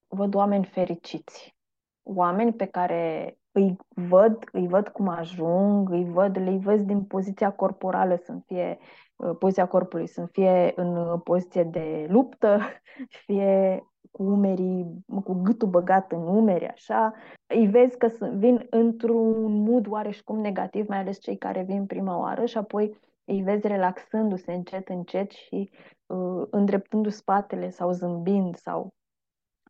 [0.08, 1.56] văd oameni fericiți,
[2.02, 7.50] oameni pe care îi văd, îi văd cum ajung, îi văd, le văd din poziția
[7.50, 8.78] corporală, să fie
[9.16, 12.60] uh, poziția corpului, să fie în uh, poziție de luptă,
[13.26, 17.14] fie cu umerii, cu gâtul băgat în umeri, așa,
[17.46, 22.44] îi vezi că vin într-un mood oareșcum negativ, mai ales cei care vin prima oară
[22.44, 25.70] și apoi îi vezi relaxându-se încet, încet și
[26.06, 28.88] uh, îndreptându spatele sau zâmbind sau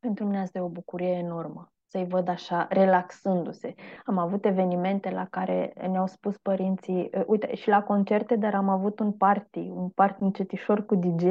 [0.01, 1.73] pentru mine asta e o bucurie enormă.
[1.91, 3.75] să-i văd așa, relaxându-se.
[4.05, 9.01] Am avut evenimente la care ne-au spus părinții, uite, și la concerte, dar am avut
[9.01, 11.25] un party, un party încetișor cu DJ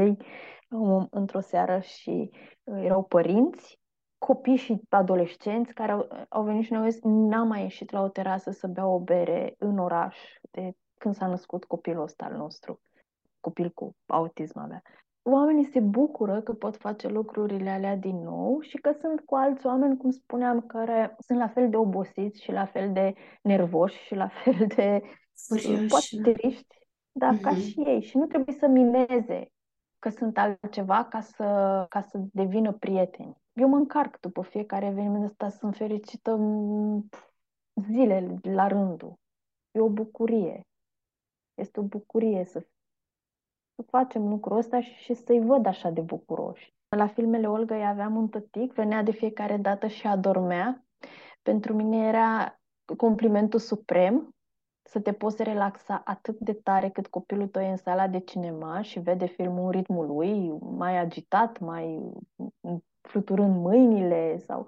[0.69, 2.32] um, într-o seară și
[2.63, 3.80] erau părinți,
[4.17, 8.10] copii și adolescenți care au, au venit și ne-au zis, n-am mai ieșit la o
[8.10, 10.17] terasă să bea o bere în oraș
[10.51, 12.82] de când s-a născut copilul ăsta al nostru,
[13.39, 14.82] copil cu autism avea
[15.30, 19.66] oamenii se bucură că pot face lucrurile alea din nou și că sunt cu alți
[19.66, 24.16] oameni, cum spuneam, care sunt la fel de obosiți și la fel de nervoși și
[24.16, 25.02] la fel de
[25.48, 25.88] Furioși.
[25.88, 26.78] poate triști,
[27.12, 27.42] dar mm-hmm.
[27.42, 27.60] ca mhm.
[27.60, 28.02] și ei.
[28.02, 29.52] Și nu trebuie să mineze
[30.00, 33.38] că sunt altceva ca să, ca să devină prieteni.
[33.54, 36.40] Eu mă încarc după fiecare eveniment ăsta, sunt fericită
[37.92, 39.20] zile la rândul.
[39.72, 40.68] E o bucurie.
[41.54, 42.66] Este o bucurie să
[43.78, 46.76] să facem lucrul ăsta și, și să-i văd așa de bucuroși.
[46.90, 50.86] La filmele Olga aveam un tătic, venea de fiecare dată și adormea.
[51.42, 52.60] Pentru mine era
[52.98, 54.36] complimentul suprem
[54.84, 58.82] să te poți relaxa atât de tare cât copilul tău e în sala de cinema
[58.82, 62.13] și vede filmul în ritmul lui, mai agitat, mai
[63.02, 64.68] fluturând mâinile sau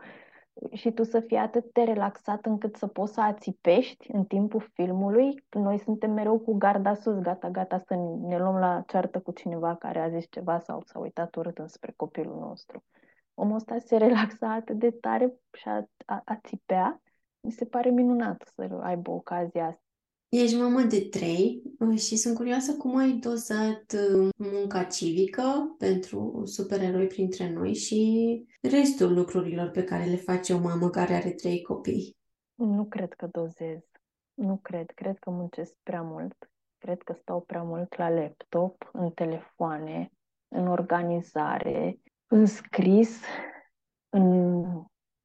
[0.72, 5.44] și tu să fii atât de relaxat încât să poți să ațipești în timpul filmului.
[5.50, 9.76] Noi suntem mereu cu garda sus, gata, gata, să ne luăm la ceartă cu cineva
[9.76, 12.84] care a zis ceva sau s-a uitat urât înspre copilul nostru.
[13.34, 17.02] Omul ăsta se relaxa atât de tare și a, a, a țipea.
[17.40, 19.89] Mi se pare minunat să aibă ocazia asta.
[20.30, 26.42] Ești mamă de trei uh, și sunt curioasă cum ai dozat uh, munca civică pentru
[26.46, 31.62] supereroi printre noi și restul lucrurilor pe care le face o mamă care are trei
[31.62, 32.18] copii.
[32.56, 33.80] Nu cred că dozez.
[34.34, 34.92] Nu cred.
[34.92, 36.50] Cred că muncesc prea mult.
[36.78, 40.12] Cred că stau prea mult la laptop, în telefoane,
[40.48, 43.20] în organizare, în scris,
[44.10, 44.64] în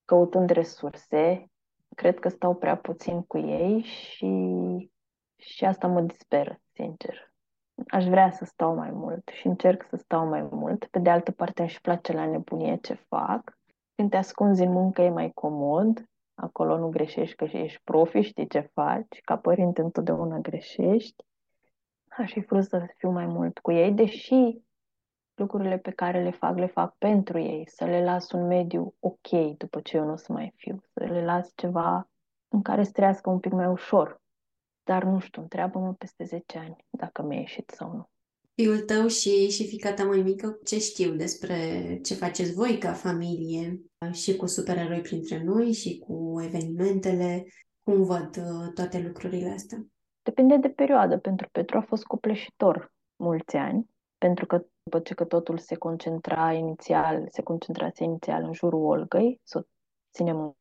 [0.04, 1.50] căutând resurse.
[1.96, 4.26] Cred că stau prea puțin cu ei și
[5.44, 7.32] și asta mă disperă, sincer.
[7.88, 10.84] Aș vrea să stau mai mult și încerc să stau mai mult.
[10.84, 13.58] Pe de altă parte, îmi place la nebunie ce fac.
[13.94, 16.04] Când te ascunzi în muncă e mai comod,
[16.34, 21.24] acolo nu greșești că ești profi, știi ce faci, ca părinte întotdeauna greșești.
[22.08, 24.62] Aș fi vrut să fiu mai mult cu ei, deși
[25.34, 29.56] lucrurile pe care le fac, le fac pentru ei, să le las un mediu ok
[29.56, 32.08] după ce eu nu o să mai fiu, să le las ceva
[32.48, 34.22] în care să trăiască un pic mai ușor,
[34.84, 38.08] dar nu știu, întreabă-mă peste 10 ani dacă mi-a ieșit sau nu.
[38.54, 41.56] Fiul tău și, și fica ta mai mică, ce știu despre
[42.02, 43.80] ce faceți voi ca familie
[44.12, 47.46] și cu supereroi printre noi și cu evenimentele?
[47.82, 49.86] Cum văd uh, toate lucrurile astea?
[50.22, 51.18] Depinde de perioadă.
[51.18, 53.86] Pentru Petru a fost copleșitor mulți ani,
[54.18, 59.40] pentru că după ce că totul se concentra inițial, se concentrase inițial în jurul Olgăi,
[59.42, 59.68] să o
[60.12, 60.56] ținem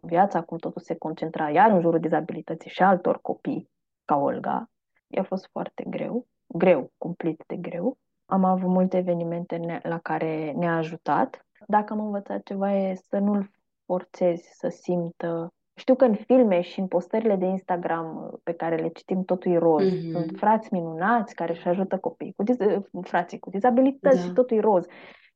[0.00, 3.70] viața, cum totul se concentra iar în jurul dizabilității și altor copii
[4.04, 4.70] ca Olga.
[5.06, 7.98] I-a fost foarte greu, greu, cumplit de greu.
[8.26, 11.46] Am avut multe evenimente la care ne-a ajutat.
[11.66, 13.50] Dacă am învățat ceva e să nu-l
[13.84, 18.88] forțezi să simtă știu că în filme și în postările de Instagram pe care le
[18.88, 19.84] citim totul e roz.
[19.84, 20.10] Mm-hmm.
[20.10, 24.22] Sunt frați minunați care își ajută copiii cu diz- frații cu dizabilități da.
[24.22, 24.86] și totul e roz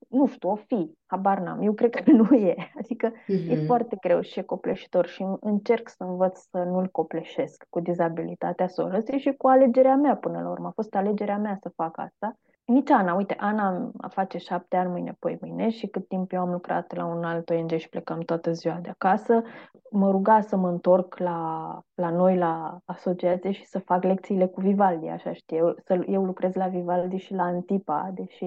[0.08, 2.54] nu știu, o fi, habar n-am, eu cred că nu e.
[2.78, 3.50] Adică mm-hmm.
[3.50, 8.68] e foarte greu și e copleșitor și încerc să învăț să nu-l copleșesc cu dizabilitatea
[8.68, 10.66] sorăsei și cu alegerea mea până la urmă.
[10.66, 12.38] A fost alegerea mea să fac asta
[12.70, 16.50] nici Ana, uite, Ana face șapte ani mâine, poi mâine și cât timp eu am
[16.50, 19.42] lucrat la un alt ONG și plecam toată ziua de acasă,
[19.90, 24.60] mă ruga să mă întorc la, la noi, la asociație și să fac lecțiile cu
[24.60, 25.56] Vivaldi, așa știi.
[25.56, 28.44] Eu, să, eu lucrez la Vivaldi și la Antipa, deși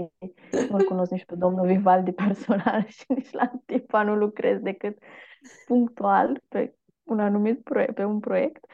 [0.70, 4.98] nu-l cunosc nici pe domnul Vivaldi personal și nici la Antipa nu lucrez decât
[5.68, 8.66] punctual pe un anumit proiect, pe un proiect.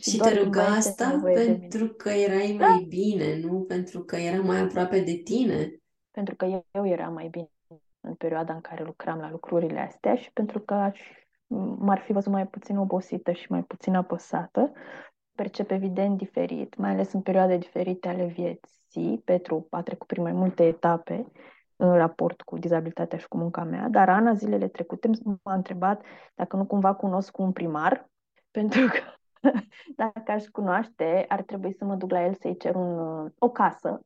[0.00, 2.66] Și, și te ruga asta pentru că erai da.
[2.66, 5.80] mai bine, nu pentru că era mai aproape de tine?
[6.10, 7.50] Pentru că eu, eu eram mai bine
[8.00, 11.00] în perioada în care lucram la lucrurile astea și pentru că aș,
[11.78, 14.72] m-ar fi văzut mai puțin obosită și mai puțin apăsată.
[15.34, 19.22] Percep evident diferit, mai ales în perioade diferite ale vieții.
[19.24, 21.26] Petru a trecut prin mai multe etape
[21.76, 25.10] în raport cu dizabilitatea și cu munca mea, dar Ana zilele trecute
[25.42, 26.02] m-a întrebat
[26.34, 28.08] dacă nu cumva cunosc un primar,
[28.56, 29.17] pentru că
[29.96, 32.98] Dacă aș cunoaște, ar trebui să mă duc la el să-i cer un,
[33.38, 34.00] o casă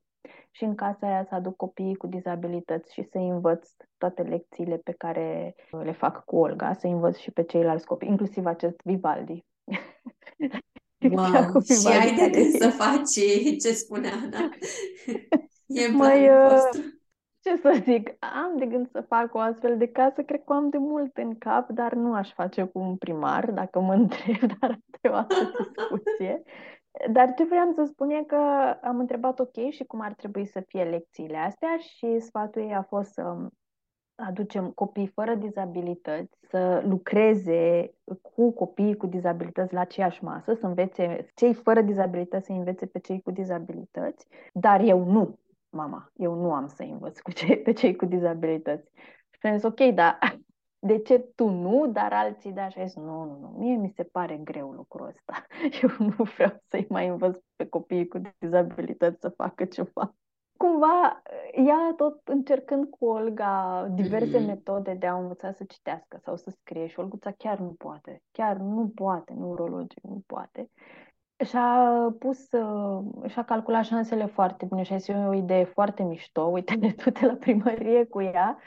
[0.50, 3.68] și în casa aia să aduc copiii cu dizabilități și să-i învăț
[3.98, 8.46] toate lecțiile pe care le fac cu Olga, să-i învăț și pe ceilalți copii, inclusiv
[8.46, 9.44] acest Vivaldi.
[11.10, 13.10] Wow, și ai de când să faci
[13.62, 14.48] ce spune Ana.
[15.66, 16.68] E mai, uh,
[17.42, 20.68] ce să zic, am de gând să fac o astfel de casă, cred că am
[20.68, 24.70] de mult în cap, dar nu aș face cu un primar, dacă mă întreb, dar
[24.70, 26.42] asta e o altă discuție.
[27.10, 28.36] Dar ce vreau să spun e că
[28.82, 32.82] am întrebat ok și cum ar trebui să fie lecțiile astea și sfatul ei a
[32.82, 33.36] fost să
[34.14, 41.26] aducem copii fără dizabilități, să lucreze cu copiii cu dizabilități la aceeași masă, să învețe
[41.34, 45.38] cei fără dizabilități să învețe pe cei cu dizabilități, dar eu nu,
[45.72, 48.90] mama, eu nu am să învăț cu cei, pe cei cu dizabilități.
[49.30, 50.18] Și am zis, ok, dar
[50.78, 52.68] de ce tu nu, dar alții da?
[52.68, 55.46] Și zis, nu, nu, nu, mie mi se pare greu lucrul ăsta.
[55.82, 60.14] Eu nu vreau să-i mai învăț pe copiii cu dizabilități să facă ceva.
[60.56, 61.22] Cumva,
[61.66, 64.46] ea tot încercând cu Olga diverse mm-hmm.
[64.46, 68.56] metode de a învăța să citească sau să scrie și Olguța chiar nu poate, chiar
[68.56, 70.70] nu poate, neurologic nu poate.
[71.44, 76.42] Și-a pus, uh, și-a calculat șansele foarte bune și a zis o idee foarte mișto,
[76.42, 78.58] uite, de tu la primărie cu ea,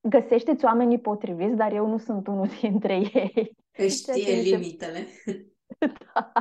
[0.00, 3.56] găsește-ți oamenii potriviți, dar eu nu sunt unul dintre ei.
[3.76, 5.06] Își știe limitele.
[6.14, 6.32] da.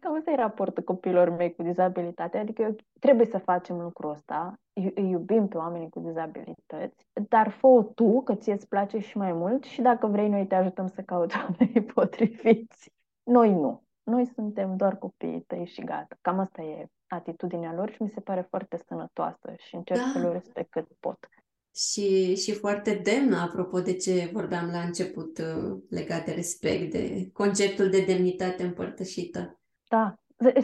[0.00, 2.38] Cam asta e raportul copilor mei cu dizabilitate.
[2.38, 7.90] Adică eu, trebuie să facem lucrul ăsta, îi iubim pe oamenii cu dizabilități, dar fă
[7.94, 11.02] tu, că ție îți place și mai mult și dacă vrei, noi te ajutăm să
[11.02, 12.92] cauți oamenii potriviți.
[13.22, 13.82] Noi nu.
[14.10, 16.18] Noi suntem doar copiii tăi și gata.
[16.20, 20.10] Cam asta e atitudinea lor și mi se pare foarte sănătoasă și încerc da.
[20.12, 21.28] să le respect cât pot
[21.76, 27.30] și, și foarte demnă, apropo de ce vorbeam la început uh, legat de respect, de
[27.32, 29.60] conceptul de demnitate împărtășită.
[29.88, 30.14] Da.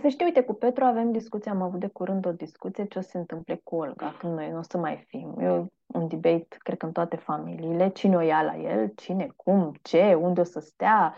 [0.01, 3.03] Să știi, uite, cu Petru avem discuție, am avut de curând o discuție ce o
[3.03, 5.36] să se întâmple cu Olga, când noi nu o să mai fim.
[5.40, 9.74] Eu un debate, cred că în toate familiile, cine o ia la el, cine, cum,
[9.82, 11.14] ce, unde o să stea,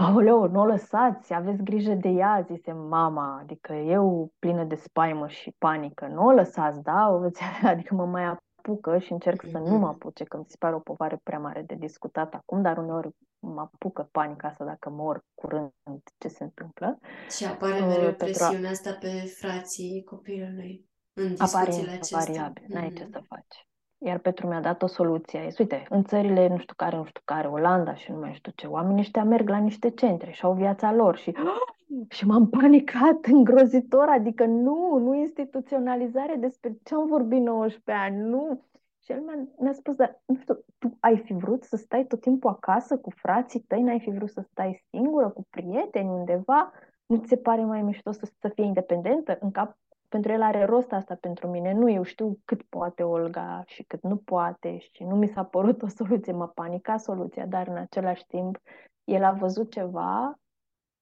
[0.00, 5.28] Aoleu, nu o lăsați, aveți grijă de ea, zise mama, adică eu plină de spaimă
[5.28, 7.08] și panică, nu o lăsați, da?
[7.08, 7.42] O veți
[7.72, 9.94] adică mă mai apucă și încerc să nu mă mm-hmm.
[9.94, 13.60] apuce, că mi se pare o povară prea mare de discutat acum, dar uneori mă
[13.60, 15.72] apucă panica asta dacă mor curând
[16.18, 16.98] ce se întâmplă.
[17.36, 22.18] Și apare mereu uh, presiunea asta pe frații copilului în discuțiile acestea.
[22.18, 22.74] variabil, mm-hmm.
[22.74, 23.68] n-ai ce să faci.
[24.02, 25.46] Iar Petru mi-a dat o soluție.
[25.48, 28.52] Zis, uite, în țările nu știu care, nu știu care, Olanda și nu mai știu
[28.54, 31.34] ce, oamenii ăștia merg la niște centre și au viața lor și
[32.16, 38.64] și m-am panicat îngrozitor, adică nu, nu instituționalizare despre ce am vorbit 19 ani, nu.
[39.02, 42.20] Și el mi-a, mi-a spus, dar nu știu, tu ai fi vrut să stai tot
[42.20, 46.72] timpul acasă cu frații tăi, n-ai fi vrut să stai singură, cu prieteni, undeva?
[47.06, 49.38] Nu ți se pare mai mișto să, să fie independentă?
[49.40, 49.76] În cap,
[50.10, 51.72] pentru el are rost asta pentru mine.
[51.72, 55.82] Nu, eu știu cât poate Olga și cât nu poate și nu mi s-a părut
[55.82, 58.58] o soluție, mă panica soluția, dar în același timp
[59.04, 60.34] el a văzut ceva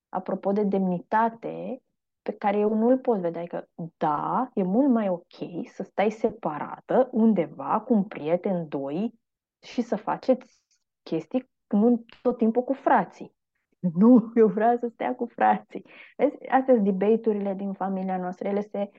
[0.08, 1.82] apropo de demnitate,
[2.22, 3.40] pe care eu nu îl pot vedea.
[3.40, 9.14] Adică, da, e mult mai ok să stai separată undeva cu un prieten, doi,
[9.62, 10.62] și să faceți
[11.02, 13.36] chestii nu tot timpul cu frații.
[14.02, 15.84] Nu, eu vreau să stea cu frații.
[16.16, 18.48] Vezi, astea sunt debate din familia noastră.
[18.48, 18.90] Ele se,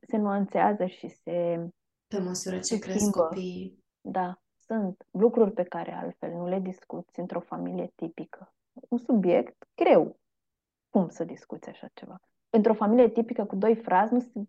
[0.00, 1.68] se nuanțează și se
[2.06, 3.84] Pe măsură ce cresc copiii.
[4.00, 8.52] Da, sunt lucruri pe care altfel nu le discuți într-o familie tipică.
[8.88, 10.18] Un subiect greu,
[10.90, 12.20] cum să discuți așa ceva?
[12.50, 14.48] Într-o familie tipică cu doi frați, nu,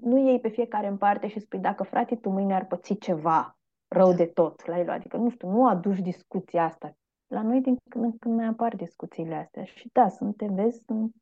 [0.00, 3.58] nu iei pe fiecare în parte și spui dacă frații tu mâine ar păți ceva
[3.88, 4.16] rău da.
[4.16, 4.90] de tot la el.
[4.90, 6.96] Adică, nu știu, nu aduci discuția asta.
[7.32, 9.64] La noi din când în când mai apar discuțiile astea.
[9.64, 11.14] Și da, sunt, te vezi, sunt,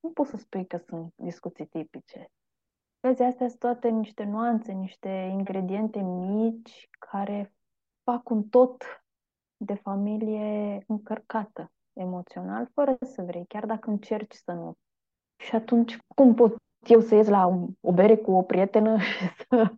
[0.00, 2.30] nu poți să spui că sunt discuții tipice.
[3.00, 7.54] Vezi, astea sunt toate niște nuanțe, niște ingrediente mici care
[8.02, 8.84] fac un tot
[9.56, 14.74] de familie încărcată emoțional fără să vrei, chiar dacă încerci să nu.
[15.36, 16.56] Și atunci, cum pot
[16.86, 17.46] eu să ies la
[17.80, 19.74] o bere cu o prietenă și să...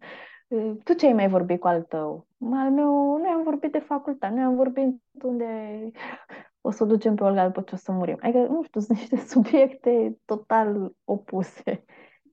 [0.85, 2.27] Tu ce ai mai vorbit cu al tău?
[2.53, 5.45] Al meu, noi am vorbit de facultate, noi am vorbit unde
[6.61, 8.19] o să o ducem pe Olga după ce o să murim.
[8.21, 11.85] Adică, nu știu, sunt niște subiecte total opuse.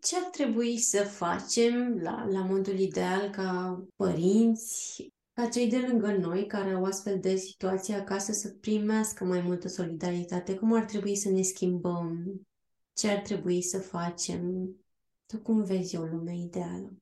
[0.01, 6.11] Ce ar trebui să facem la, la modul ideal ca părinți ca cei de lângă
[6.11, 10.55] noi care au astfel de situații acasă să primească mai multă solidaritate?
[10.55, 12.41] Cum ar trebui să ne schimbăm?
[12.93, 14.69] Ce ar trebui să facem?
[15.25, 16.93] Tu cum vezi o lume ideală?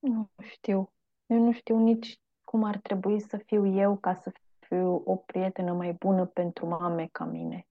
[0.00, 0.92] Nu știu.
[1.26, 5.72] Eu nu știu nici cum ar trebui să fiu eu ca să fiu o prietenă
[5.72, 7.66] mai bună pentru mame ca mine.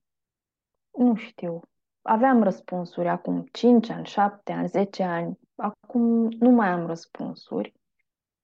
[0.91, 1.59] Nu știu.
[2.01, 5.39] Aveam răspunsuri acum 5 ani, 7 ani, 10 ani.
[5.55, 7.79] Acum nu mai am răspunsuri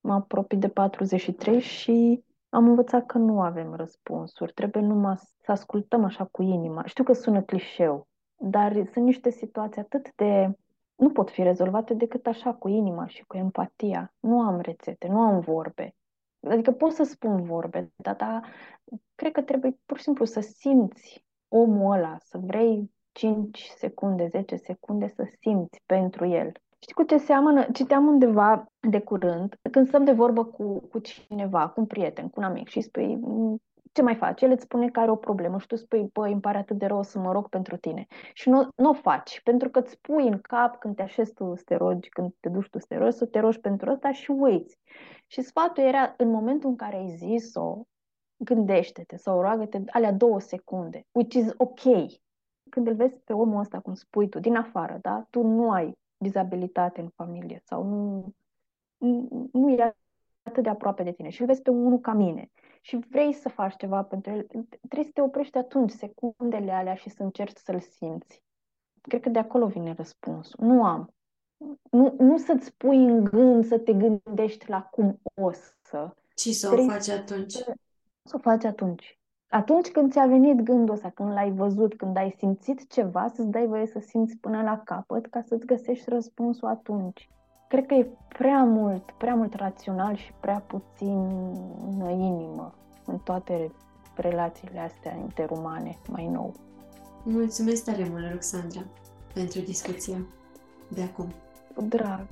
[0.05, 4.53] mă apropii de 43 și am învățat că nu avem răspunsuri.
[4.53, 6.85] Trebuie numai să ascultăm așa cu inima.
[6.85, 10.57] Știu că sună clișeu, dar sunt niște situații atât de
[10.95, 14.13] nu pot fi rezolvate decât așa, cu inima și cu empatia.
[14.19, 15.95] Nu am rețete, nu am vorbe.
[16.47, 18.43] Adică pot să spun vorbe, dar, dar
[19.15, 24.55] cred că trebuie pur și simplu să simți omul ăla, să vrei 5 secunde, 10
[24.55, 26.51] secunde să simți pentru el.
[26.79, 27.65] Știi cu ce seamănă?
[27.73, 32.39] Citeam undeva de curând, când stăm de vorbă cu, cu cineva, cu un prieten, cu
[32.39, 33.19] un amic și spui
[33.95, 34.41] ce mai faci?
[34.41, 36.85] El îți spune că are o problemă și tu spui, băi, îmi pare atât de
[36.85, 38.07] rău să mă rog pentru tine.
[38.33, 41.55] Și nu, nu o faci, pentru că îți pui în cap când te așezi tu
[41.55, 44.11] să te rogi, când te duci tu să te rogi, să te rogi pentru ăsta
[44.11, 44.79] și uiți.
[45.27, 47.81] Și sfatul era, în momentul în care ai zis-o,
[48.37, 51.81] gândește-te sau roagă-te alea două secunde, which is ok.
[52.69, 55.25] Când îl vezi pe omul ăsta, cum spui tu, din afară, da?
[55.29, 58.33] Tu nu ai dizabilitate în familie sau nu,
[58.97, 59.95] nu, nu e
[60.43, 62.51] atât de aproape de tine și îl vezi pe unul ca mine
[62.85, 67.09] și vrei să faci ceva pentru el, trebuie să te oprești atunci, secundele alea și
[67.09, 68.43] să încerci să-l simți.
[69.01, 70.65] Cred că de acolo vine răspunsul.
[70.65, 71.13] Nu am.
[71.91, 76.15] Nu, nu să-ți pui în gând să te gândești la cum o să.
[76.35, 77.51] Ci să o faci atunci.
[77.51, 77.73] Să,
[78.23, 79.19] să o faci atunci.
[79.47, 83.65] Atunci când ți-a venit gândul ăsta, când l-ai văzut, când ai simțit ceva, să-ți dai
[83.65, 87.29] voie să simți până la capăt ca să-ți găsești răspunsul atunci.
[87.67, 91.29] Cred că e prea mult, prea mult rațional și prea puțin
[92.09, 92.73] inimă
[93.05, 93.71] în toate
[94.15, 96.53] relațiile astea interumane mai nou.
[97.23, 98.85] Mulțumesc tare mult, Roxandra,
[99.33, 100.17] pentru discuția
[100.87, 101.33] de acum.
[101.75, 102.27] Cu drag!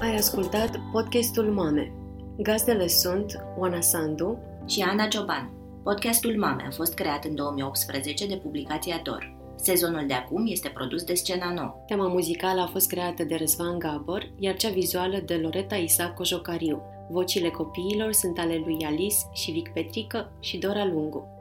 [0.00, 1.92] Ai ascultat podcastul Mame.
[2.36, 5.50] Gazdele sunt Oana Sandu și Ana Cioban.
[5.82, 9.37] Podcastul Mame a fost creat în 2018 de publicația DOR.
[9.60, 11.82] Sezonul de acum este produs de Scena Nouă.
[11.86, 16.82] Tema muzicală a fost creată de Răzvan Gabor, iar cea vizuală de Loreta Isa Cojocariu.
[17.10, 21.37] Vocile copiilor sunt ale lui Alice și Vic Petrică și Dora Lungu.